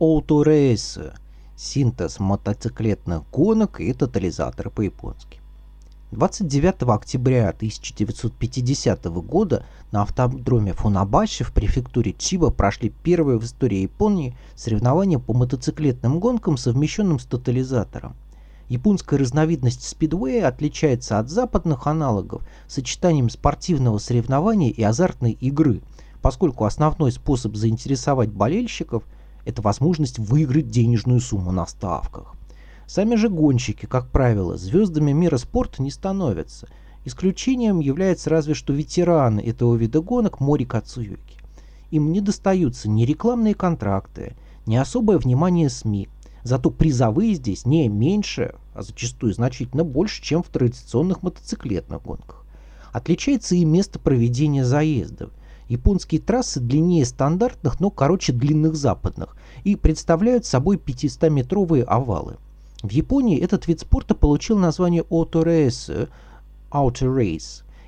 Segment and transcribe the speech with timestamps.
[0.00, 0.98] Autorейс–
[1.56, 5.42] синтез мотоциклетных гонок и тотализатора по-японски.
[6.12, 14.34] 29 октября 1950 года на автодроме Фунабаши в префектуре Чиба прошли первые в истории Японии
[14.54, 18.16] соревнования по мотоциклетным гонкам, совмещенным с тотализатором.
[18.70, 25.82] Японская разновидность спидвея отличается от западных аналогов сочетанием спортивного соревнования и азартной игры,
[26.22, 29.02] поскольку основной способ заинтересовать болельщиков–
[29.44, 32.34] это возможность выиграть денежную сумму на ставках.
[32.86, 36.68] Сами же гонщики, как правило, звездами мира спорта не становятся.
[37.04, 41.38] Исключением является разве что ветераны этого вида гонок Мори Кацуюки.
[41.90, 44.34] Им не достаются ни рекламные контракты,
[44.66, 46.08] ни особое внимание СМИ.
[46.42, 52.44] Зато призовые здесь не меньше, а зачастую значительно больше, чем в традиционных мотоциклетных гонках.
[52.92, 55.30] Отличается и место проведения заездов.
[55.70, 62.38] Японские трассы длиннее стандартных, но короче длинных западных и представляют собой 500-метровые овалы.
[62.82, 66.08] В Японии этот вид спорта получил название Auto Race,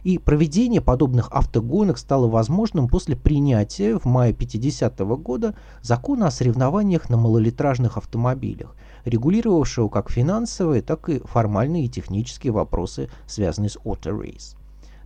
[0.04, 6.30] и проведение подобных автогонок стало возможным после принятия в мае 50 -го года закона о
[6.30, 13.76] соревнованиях на малолитражных автомобилях, регулировавшего как финансовые, так и формальные и технические вопросы, связанные с
[13.78, 14.54] Auto Race.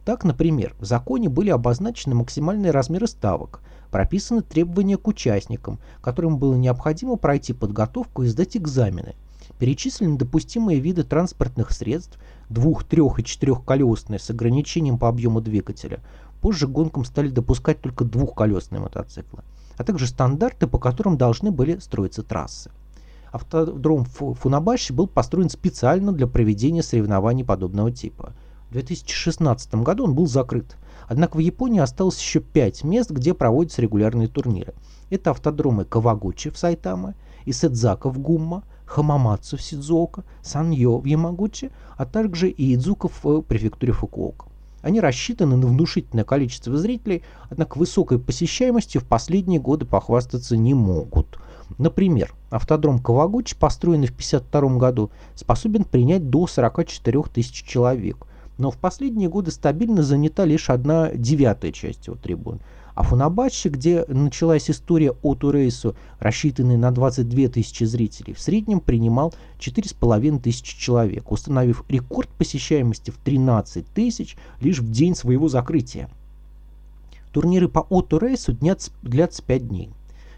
[0.07, 6.55] Так, например, в законе были обозначены максимальные размеры ставок, прописаны требования к участникам, которым было
[6.55, 9.15] необходимо пройти подготовку и сдать экзамены–
[9.59, 12.19] Перечислены допустимые виды транспортных средств,
[12.51, 16.01] двух-, трех- и четырехколесные с ограничением по объему двигателя.
[16.41, 19.43] Позже гонкам стали допускать только двухколесные мотоциклы,
[19.79, 22.71] а также стандарты, по которым должны были строиться трассы.
[23.33, 28.33] Автодром Фунабаши был построен специально для проведения соревнований подобного типа.
[28.69, 30.77] В 2016 году он был закрыт.
[31.09, 34.75] Однако в Японии осталось еще пять мест, где проводятся регулярные турниры.
[35.09, 37.15] Это автодромы Кавагучи в Сайтаме,
[37.45, 43.93] Исэдзака в Гумма, Хамамацу в Сидзуока, Саньо в Ямагучи, а также и Идзука в префектуре
[43.93, 44.47] Фукуока.
[44.83, 51.39] Они рассчитаны на внушительное количество зрителей, однако высокой посещаемостью в последние годы похвастаться не могут.
[51.79, 58.27] Например, автодром Кавагучи, построенный в 1952 году, способен принять до 44 тысяч человек,
[58.59, 62.61] но в последние годы стабильно занята лишь одна девятая часть его трибун–
[62.97, 69.35] а Фунабачи, где началась история от Урейсу, рассчитанный на 22 тысячи зрителей, в среднем принимал
[69.59, 76.09] 4,5 тысячи человек, установив рекорд посещаемости в 13 тысяч лишь в день своего закрытия.
[77.33, 78.57] Турниры по Отто Рейсу
[79.03, 79.91] длятся 5 дней.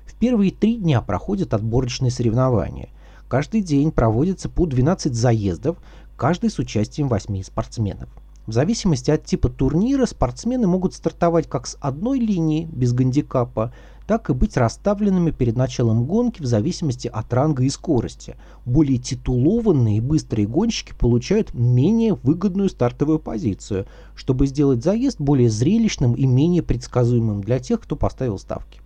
[0.05, 2.89] В первые три дня проходят отборочные соревнования.
[3.29, 5.77] Каждый день проводится по 12 заездов,
[6.19, 8.09] каждый с участием 8 спортсменов.
[8.47, 13.73] В зависимости от типа турнира спортсмены могут стартовать как с одной линии без гандикапа,
[14.07, 18.37] так и быть расставленными перед началом гонки в зависимости от ранга и скорости.
[18.65, 23.87] Более титулованные и быстрые гонщики получают менее выгодную стартовую позицию,
[24.17, 28.81] чтобы сделать заезд более зрелищным и менее предсказуемым для тех, кто поставил ставки.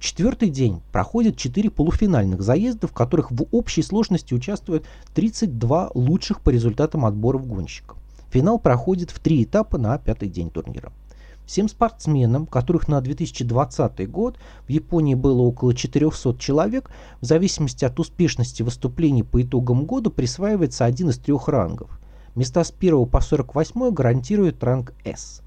[0.00, 6.48] Четвертый день проходят четыре полуфинальных заезда, в которых в общей сложности участвуют 32 лучших по
[6.48, 7.98] результатам отборов гонщиков.
[8.30, 10.90] Финал проходит в три этапа на пятый день турнира.
[11.44, 16.90] Всем спортсменам, которых на 2020 год в Японии было около 400 человек,
[17.20, 22.00] в зависимости от успешности выступлений по итогам года присваивается один из трех рангов.
[22.34, 25.42] Места с 1 по 48 гарантирует ранг S.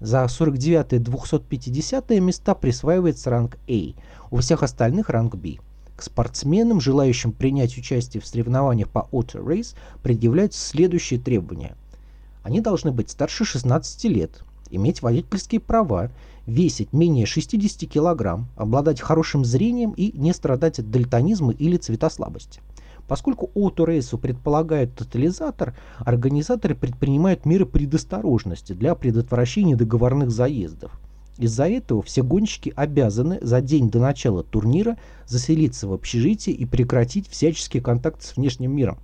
[0.00, 3.94] За 49 и 250 места присваивается ранг A,
[4.30, 5.56] у всех остальных ранг B.
[5.96, 11.76] К спортсменам, желающим принять участие в соревнованиях по Auto Race, предъявляются следующие требования–
[12.46, 16.12] они должны быть старше 16 лет, иметь водительские права,
[16.46, 22.60] весить менее 60 кг, обладать хорошим зрением и не страдать от дальтонизма или цветослабости.
[23.08, 30.98] Поскольку ауторейсу предполагает тотализатор, организаторы предпринимают меры предосторожности для предотвращения договорных заездов.
[31.38, 34.96] Из-за этого все гонщики обязаны за день до начала турнира
[35.26, 38.98] заселиться в общежитие и прекратить всяческие контакты с внешним миром.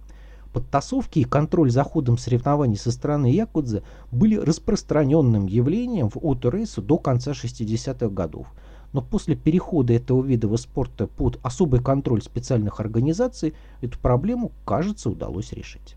[0.52, 6.98] Подтасовки и контроль за ходом соревнований со стороны Якудзы были распространенным явлением в оторейсу до
[6.98, 8.46] конца 60-х годов.
[8.92, 15.52] Но после перехода этого вида спорта под особый контроль специальных организаций эту проблему, кажется, удалось
[15.52, 15.96] решить.